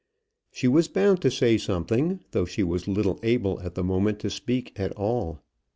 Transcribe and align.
She 0.51 0.67
was 0.67 0.87
bound 0.87 1.21
to 1.21 1.29
say 1.29 1.59
something, 1.59 2.21
though 2.31 2.45
she 2.45 2.63
was 2.63 2.87
little 2.87 3.19
able 3.21 3.59
at 3.59 3.75
the 3.75 3.83
moment 3.83 4.17
to 4.21 4.31
speak 4.31 4.73
at 4.75 4.91
all. 4.93 5.41